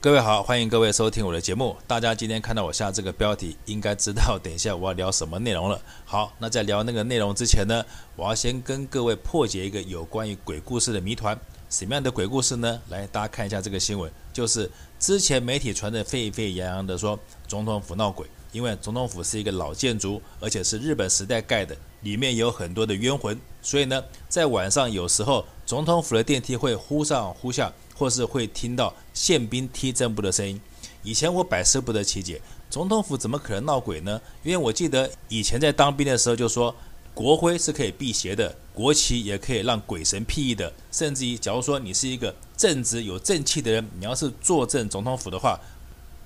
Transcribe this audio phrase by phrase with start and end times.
[0.00, 1.76] 各位好，欢迎各位收听我的节目。
[1.84, 5.82] 大家今天看到我下这个标题，应该知道等一下我要聊什么内容了。
[6.04, 7.84] 好，那在聊那个内容之前呢，
[8.14, 11.36] 我要先跟各位破解一个有关于鬼故事的谜团。
[11.68, 12.80] 什么样的鬼故事呢？
[12.90, 14.70] 来，大家看一下这个新闻，就是
[15.00, 30.60] 之前媒体传得沸沸扬扬的说总统府闹鬼，因为总统府是一个老建筑，而且是日本时代盖的，里面有很多的冤魂，所以呢，在晚上有时候总统府的电梯会忽上忽下，或是会听到宪兵踢正步的声音。
[31.02, 34.20] 以前我百思不得其解，总统府怎么可能闹鬼呢？
[34.44, 36.74] 因为我记得以前在当兵的时候就说。
[37.14, 40.72] 国徽是可以辟邪的，国旗也可以让鬼神庇佑的。
[40.92, 45.58] 甚至于，假如说你是一个正直有正气的人，你要是坐镇总统府的话，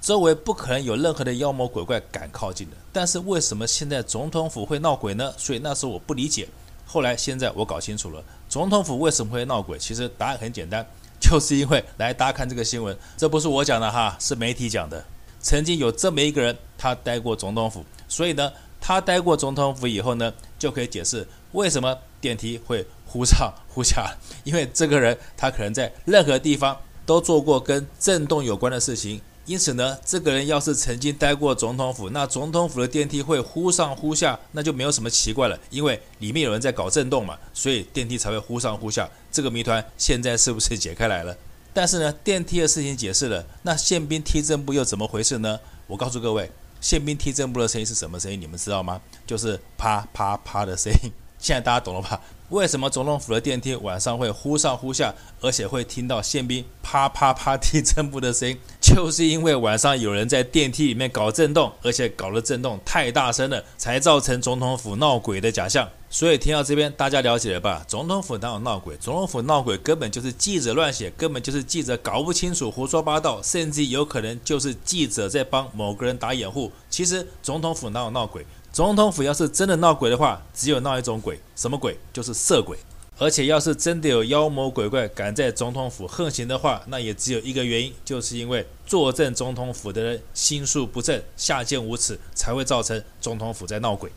[0.02, 2.76] 周围不可能有任何的妖魔鬼怪敢靠近的。
[2.92, 5.32] 但是为什么现在总统府会闹鬼呢？
[5.38, 6.46] 所以那时候我不理解。
[6.84, 9.78] 后来现在我搞清楚了，总统府为什么会闹鬼？
[9.78, 10.86] 其实答案很简单，
[11.32, 15.02] 就是因为来大家看这个新闻，这不是我讲的哈，是媒体讲的。
[15.40, 18.52] 曾经有这么一个人，他待过总统府，所以呢。
[18.84, 24.12] 他待过总统府以后呢，就可以解释为什么电梯会忽上忽下。
[24.42, 35.58] 因为这个人他可能在任何地方都做过跟震动有关的事情，因此呢，这个人要是曾经待过总统府，那总统府的电梯会忽上忽下，那就没有什么奇怪了。
[35.70, 39.08] 因为里面有人在搞震动嘛，所以电梯才会忽上忽下。
[39.30, 41.36] 这个谜团现在是不是解开来了？
[41.74, 45.58] 但是呢，电梯的事情解释了，那宪兵踢正步又怎么回事呢？
[45.86, 46.50] 我告诉各位。
[46.80, 48.40] 宪兵踢正步的声音是什么声音？
[48.40, 49.00] 你们知道吗？
[49.26, 51.10] 就是啪啪啪的声音。
[51.38, 52.20] 现在大家懂了吧？
[52.52, 58.58] 为什么总统府的电梯晚上会忽上忽下，而且会听到宪兵啪啪啪踢正步的声音？
[58.78, 65.88] 就是因为晚上有人在电梯里面搞震动，而且搞的震动太大声了，才造成总统府闹鬼的假象。
[66.10, 67.82] 所以听到这边，大家了解了吧？
[67.88, 68.94] 总统府哪有闹鬼？
[68.98, 76.70] 总统府闹鬼根本就是记者乱写，根本就是记者搞不清楚、胡说八道，甚至有可能就是记者在帮某个人打掩护。
[76.90, 78.44] 其实总统府哪有闹鬼？
[78.72, 81.98] 总统府要是真的闹鬼的话，只有闹一种鬼，什么鬼？
[82.10, 82.78] 就是色鬼。
[83.18, 94.10] 而且要是真的有妖魔鬼怪敢在总统府横行的话，那也只有一个原因，就是因为坐镇总统府的人心术不正、下贱无耻，才会造成总统府在闹鬼。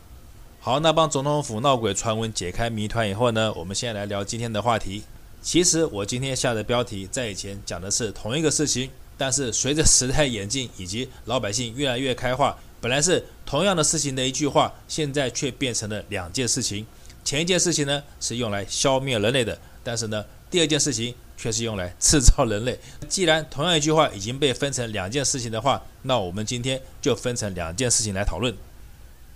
[0.58, 5.02] 好，那帮总统府闹鬼传闻解开谜团以后呢，我们现在来聊今天的话题。
[5.42, 16.86] 其实我今天下的标题在以前讲的是同一个事情，但是随着时代演进以及老百姓越来越开化，本来是同样的事情的一句话，现在却变成了两件事情。
[17.24, 22.78] 前一件事情呢是用来消灭人类的，但是呢第二件事情却是用来制造人类。
[23.08, 28.54] 既然同样一句话已经被分成两件事情的话，那我们今天就分成两件事情来讨论。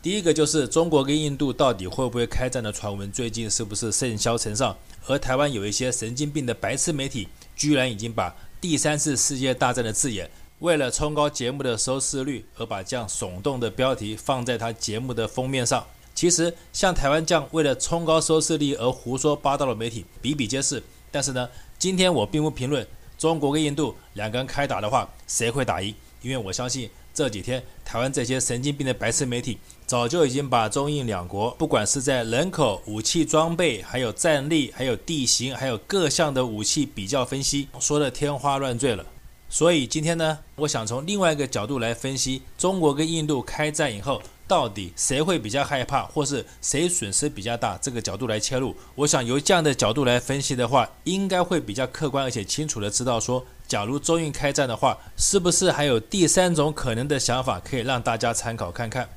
[0.02, 4.76] 第一个就是中国跟印度到底会不会开战的传闻，最近是不是甚嚣尘上？
[5.06, 10.30] 而台湾有一些神经病的白痴媒体，居然已经把第三次世界大战的字眼，
[10.60, 15.87] 为了冲高节目的收视率，而把这样耸动的标题放在他节目的封面上。
[16.15, 20.82] 其实，像台湾这样为了冲高收视率而胡说八道的媒体比比皆是。
[21.10, 21.48] 但是呢，
[21.78, 29.56] 今天我并不评论中国跟印度两个人开打的话，谁会打赢，因为我相信这几天台湾这些神经病的白痴媒体
[29.87, 39.06] 早就已经把中印两国不管是在人口、武器装备、还有战力、还有地形、还有各项的武器比较分析，说得天花乱坠了。
[39.50, 44.22] 所以今天呢，我想从另外一个角度来分析中国跟印度开战以后。
[44.50, 47.78] 到底谁会比较害怕，或是谁损失比较大？
[47.80, 59.08] 这个角度来切入，我想由这样的角度来分析的话，应该会比较客观而且清楚的知道说，假如中印开战的话，是不是还有第三种可能的想法可以让大家参考看看？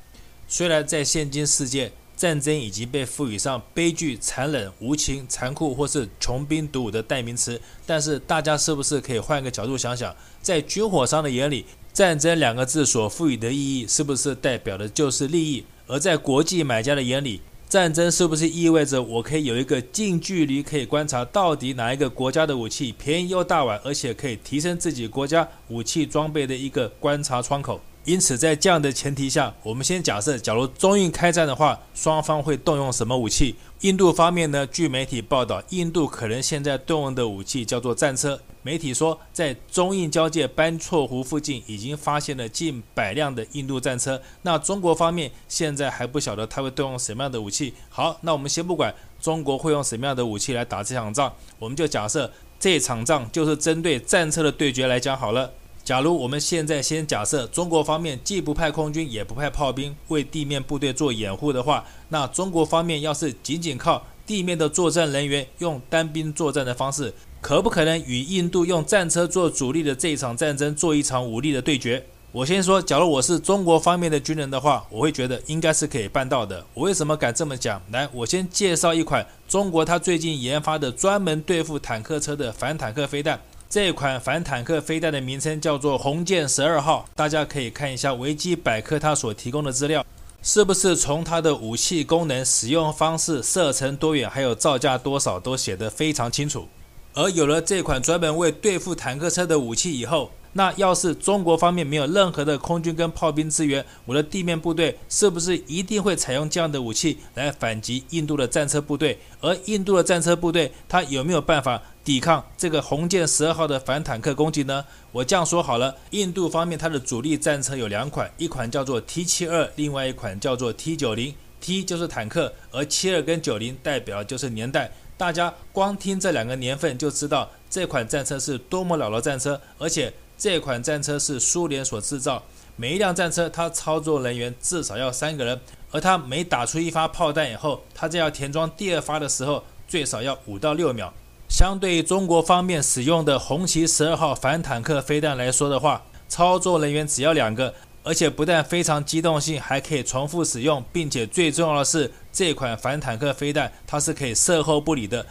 [0.46, 11.64] 虽然在现今世界，战争已经被赋予上悲剧、残忍、无情、残酷或是穷兵黩武的代名词，但是大家是不是可以换个角度想想，在军火商的眼里？
[11.92, 15.64] 战争两个字所赋予的意义，是不是代表的就是利益？
[15.86, 27.80] 而在国际买家的眼里，战争是不是意味着我可以有一个近距离可以观察到底哪一个国家的武器便宜又大碗，而且可以提升自己国家武器装备的一个观察窗口？
[28.04, 33.54] 因此，在这样的前提下，我们先假设，假如中印开战的话，双方会动用什么武器？
[33.80, 34.66] 印度方面呢？
[34.66, 38.38] 据媒体报道，印度可能现在动用的武器叫做战车。
[38.62, 44.20] 媒体说，在中印交界班错湖附近已经发现了近百辆的印度战车。
[44.42, 47.72] 那中国方面现在还不晓得他会动用什么样的武器。
[47.88, 52.30] 好，那我们先不管中国会用什么样的武器来打这场仗，我们就假设
[52.60, 55.50] 这场仗就是针对战车的对决来讲好了。
[55.84, 72.02] 假如我们现在先假设中国方面既不派空军也不派炮兵为地面部队做掩护的话，那中国方面要是仅仅靠地面的作战人员用单兵作战的方式，可不可能与印度用战车做主力的这一场战争做一场武力的对决？
[72.32, 76.64] 我先说，假如我是中国方面的军人的话，我会觉得应该是可以办到的。
[76.72, 77.80] 我为什么敢这么讲？
[77.92, 83.38] 来，我先介绍一款中国它最近研发的专门对付坦克车的反坦克飞弹。
[83.74, 87.08] 这款反坦克飞弹的名称叫做红箭十二号。
[87.16, 90.06] 大家可以看一下维基百科它所提供的资料，
[90.44, 96.68] 是不是从它的武器功能、使用方式、射程多远，还有造价多少都写得非常清楚。
[97.14, 109.18] 而有了这款专门为对付坦克车的武器以后，那要是中国方面没有任何的空军跟炮兵支援，我的地面部队是不是一定会采用这样的武器来反击印度的战车部队？
[109.40, 114.84] 而印度的战车部队，它有没有办法抵抗这个红箭十二号的反坦克攻击呢？
[115.10, 121.34] 我这样说好了，印度方面它的主力战车有两款，一款叫做 T 七二，另外一款叫做 T 九零。
[121.60, 124.92] T 就是坦克，而七二跟九零代表就是年代。
[125.16, 130.12] 大家光听这两个年份就知道这款战车是多么老的战车，而且。
[130.36, 132.42] 这款战车是苏联所制造，
[132.74, 135.58] 每一辆战车它操作人员至少要三个人，
[135.92, 141.14] 而它每打出一发炮弹以后，它在要填装第二发的时候，最少要五到六秒。
[141.56, 147.72] 相对于中国方面使用的红旗十二号反坦克飞弹来说的话，操作人员只要两个，
[148.02, 155.24] 而且不但非常机动性，还可以重复使用，并且最重要的是，这款反坦克飞弹它是可以射后不理的。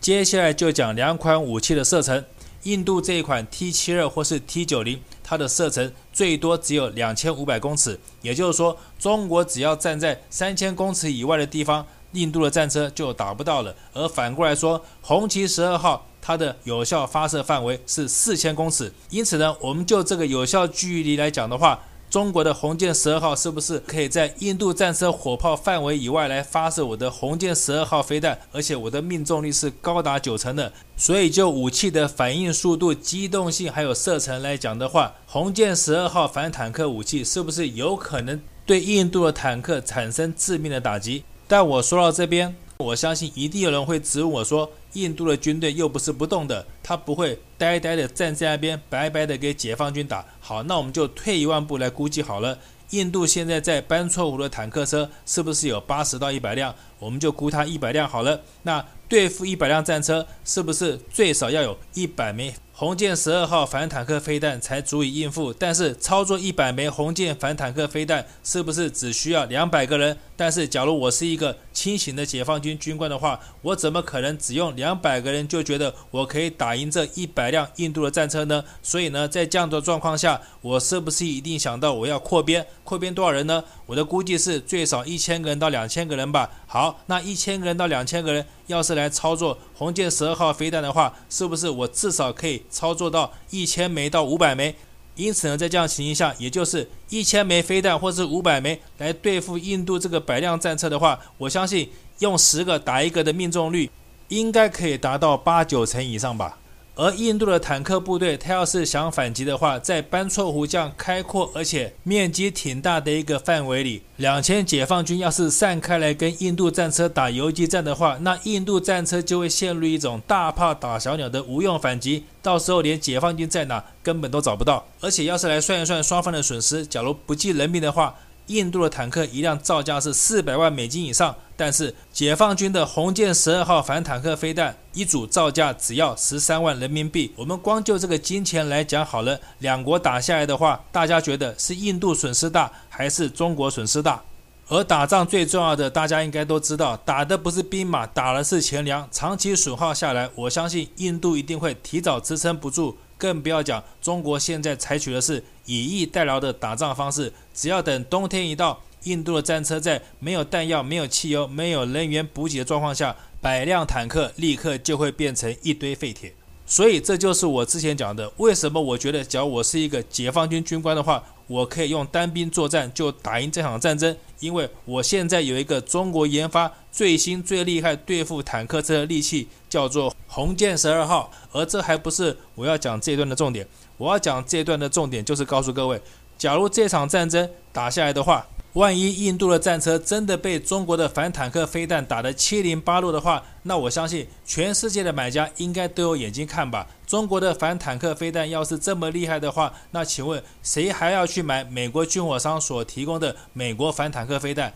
[0.00, 2.24] 接下来就讲两款武器的射程。
[2.64, 13.74] 印度这一款 T 七二或是 T 九零，它的射程最多只有两千五百公尺，也就是说，中国只要站在三千公尺以外的地方，印度的战车就打不到了。
[13.92, 21.80] 而反过来说，红旗十二号它的有效发射范围是四千公尺，因此呢，我们就这个有效距离来讲的话。
[22.10, 28.36] 中国的红箭十二号是不是可以在印度战车火炮范围以外来发射我的红箭十二号飞弹？
[28.50, 30.72] 而且我的命中率是高达九成的。
[30.96, 41.22] 所以就武器的反应速度、机动性还有射程来讲的话，红箭十二号反坦克武器是不是有可能对印度的坦克产生致命的打击？
[41.50, 42.54] 但我说到这边。
[42.78, 52.56] 我相信一定有人会质问我说：“印度的军队又不是不动的，他不会呆呆的站在那边，白白的给解放军打。”好，那我们就退一万步来估计好了，
[52.90, 56.72] 印度现在在班错湖的坦克车是不是有八十到一百辆？
[57.00, 58.40] 我们就估它一百辆好了。
[58.62, 62.54] 那对付一百辆战车，是不是最少要有一百枚？
[62.80, 70.16] 红箭十二号反坦克飞弹才足以应付，但是操作一百枚红箭反坦克飞弹是不是只需要两百个人？
[70.34, 78.64] 但是假如我是一个清醒的解放军军官的话，我怎么可能只用两百个人就觉得我可以打赢这一百辆印度的战车呢？
[78.82, 82.66] 所以呢，在这样的状况下，我是不是一定想到我要扩编？
[82.82, 83.62] 扩编多少人呢？
[83.84, 86.50] 我的估计是最少一千个人到两千个人吧。
[86.66, 92.62] 好，那一千个人到两千个人，要是来操作红箭十二号飞弹的话，是不是我至少可以？
[92.70, 94.74] 操作到一千枚到五百枚，
[95.16, 103.90] 因此呢，在这样情形下，也就是一千枚飞弹或是五百枚来对付印度这个百辆战车的话，我相信用十个打一个的命中率，
[104.28, 106.56] 应该可以达到八九成以上吧。
[107.00, 124.86] 而印度的坦克部队，他要是想反击的话，在班错湖这样开阔而且面积挺大的一个范围里，两千解放军要是散开来跟印度战车打游击战的话，那印度战车就会陷入一种大炮打小鸟的无用反击，到时候连解放军在哪根本都找不到。
[125.00, 128.14] 而且要是来算一算双方的损失，假如不计人命的话，
[128.48, 137.30] 印度的坦克一辆造价是四百万美金以上，但是解放军的红箭十二号反坦克飞弹一组造价只要十三万人民币。
[137.36, 144.22] 我们光就这个金钱来讲好了，两国打下来的话，大家觉得是印度损失大还是中国损失大？
[144.68, 149.06] 而打仗最重要的，大家应该都知道，打的不是兵马，打的是钱粮。
[149.12, 152.96] 长期损耗下来，我相信印度一定会提早支撑不住。
[153.18, 157.30] 更不要讲，中国现在采取的是以逸待劳的打仗方式。
[157.52, 166.34] 只要等冬天一到，印度的战车在没有弹药、没有汽油、没有人员补给的状况下，百辆坦克立刻就会变成一堆废铁。
[166.66, 181.32] 所以这就是我之前讲的，为什么我觉得，假如我是一个解放军军官的话，我可以用单兵作战就打赢这场战争，因为我现在有一个中国研发最新最厉害对付坦克车的利器，叫做红箭十二号。
[181.50, 183.66] 而这还不是我要讲这一段的重点，
[183.96, 186.00] 我要讲这段的重点就是告诉各位，
[186.38, 188.46] 假如这场战争打下来的话。
[188.74, 196.86] 万一印度的战车真的被中国的反坦克飞弹打得七零八落的话，那我相信全世界的买家应该都有眼睛看吧。
[197.04, 204.72] 中国的反坦克飞弹要是这么厉害的话，那请问谁还要去买美国军火商所提供的美国反坦克飞弹？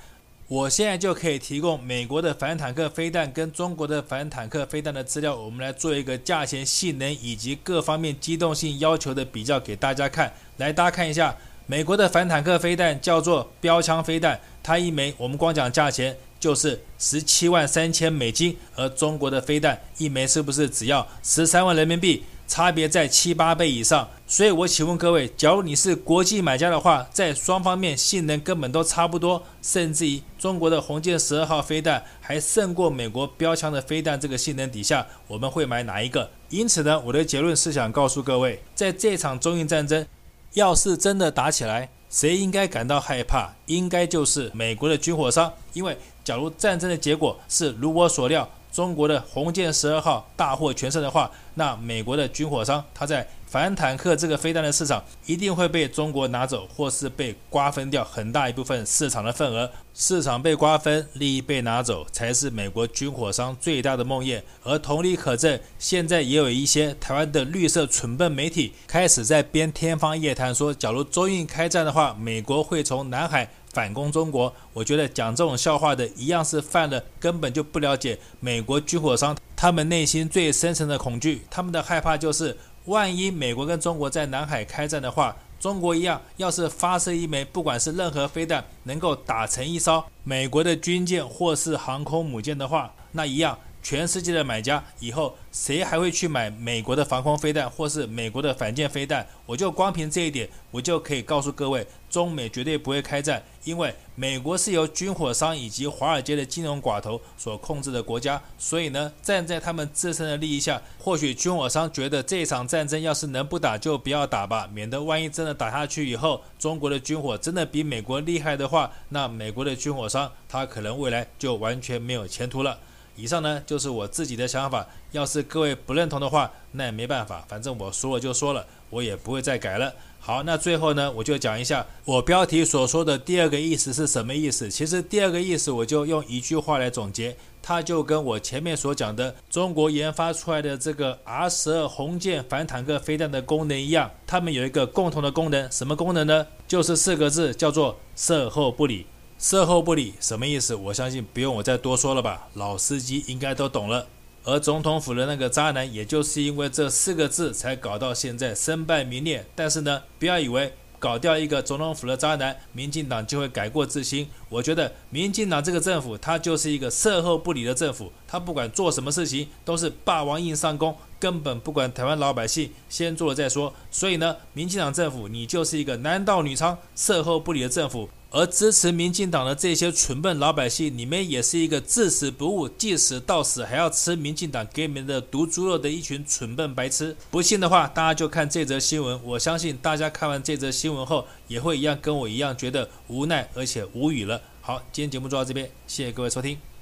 [0.49, 10.33] 我现在就可以提供美国的反坦克飞弹跟中国的反坦克飞弹的资料，我们来做一个价钱、性能以及各方面机动性要求的比较给大家看。
[10.59, 11.35] 来，大家看一下，
[11.67, 22.23] 美国的反坦克飞弹叫做标枪飞弹，它一枚我们光讲价钱就是十七万三千美金，而中国的飞弹一枚是不是只要十三万人民币？
[22.47, 36.31] 差别在七八倍以上，所以我请问各位，假如你是国际买家的话，在双方面性能根本都差不多，甚至于中国的红箭十二号飞弹还胜过美国标枪的飞弹，这个性能底下，我们会买哪一个？
[36.51, 40.07] 因此呢，我的结论是想告诉各位，在这场中印战争，
[40.55, 43.51] 要是真的打起来，谁应该感到害怕？
[43.67, 48.49] 应该就是美国的军火商，因为假如战争的结果是如我所料。
[48.73, 59.71] 中国的红箭十二号大获全胜的话，那美国的军火商他在反坦克这个飞弹的市场一定会被中国拿走，或是被瓜分掉很大一部分市场的份额。
[59.95, 64.43] 市场被瓜分，利益被拿走，才是美国军火商最大的梦魇。
[64.65, 73.49] 而同理可证，现在也有一些台湾的绿色蠢笨媒体开始在编天方夜谭，说假如中印开战的话，美国会从南海。
[73.73, 93.59] 反攻中国，我觉得讲这种笑话的一样是犯了根本就不了解美国军火商他们内心最深层的恐惧，他们的害怕就是万一美国跟中国在南海开战的话，中国一样要是发射一枚不管是任何飞弹能够打沉一艘美国的军舰或是航空母舰的话，那一样。
[93.85, 99.25] 全世界的买家以后谁还会去买美国的防空飞弹或是美国的反舰飞弹？
[99.45, 122.79] 我就光凭这一点，我就可以告诉各位，中美绝对不会开战，因为美国是由军火商以及华尔街的金融寡头所控制的国家，所以呢，站在他们自身的利益下，或许军火商觉得这场战争要是能不打就不要打吧，免得万一真的打下去以后，中国的军火真的比美国厉害的话，那美国的军火商他可能未来就完全没有前途了。
[123.17, 129.93] 以上呢就是我自己的想法，要是各位不认同的话，那也没办法，反正我说了就说了，我也不会再改了。
[130.19, 134.71] 好，那最后呢，我就讲一下我标题所说的第二个意思是什么意思。
[134.71, 146.47] 其实第二个意思我就用一句话来总结，它就跟我前面所讲的中国研发出来的这个 R 十二红箭反坦克飞弹的功能一样，它们有一个共同的功能，什么功能呢？
[146.67, 149.05] 就是四个字，叫做射后不理。
[149.39, 150.75] 射后不理什么意思？
[150.75, 154.07] 我相信不用我再多说了吧，老司机应该都懂了。
[154.45, 159.45] 而总统府的那个渣男，也就是因为这四个字才搞到现在身败名裂。
[159.55, 164.29] 但是呢，不要以为搞掉一个总统府的渣男，民进党就会改过自新。
[164.51, 173.73] 我觉得民进党这个政府，它就是一个射后不理的政府，他不管做什么事情都是霸王硬上弓，根本不管台湾老百姓，先做了再说。
[173.91, 178.09] 所以呢，民进党政府，你就是一个男盗女娼、射后不理的政府。
[178.35, 187.17] 而支持民进党的这些蠢笨老百姓，你们也是一个至死不悟、即使到死还要吃民进党给你们的毒猪肉的一群蠢笨白痴。
[187.31, 189.23] 不信的话，大家就看这则新闻。
[189.23, 194.43] 我相信大家看完这则新闻后，也会一样跟我一样觉得无奈而且无语了。
[194.61, 196.74] 好，今天节目就到这边，谢谢各位收听。